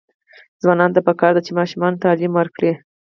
ځوانانو 0.61 0.95
ته 0.95 1.01
پکار 1.07 1.31
ده 1.35 1.41
چې، 1.45 1.57
ماشومانو 1.59 2.01
تعلیم 2.05 2.31
ورکړي. 2.35 2.71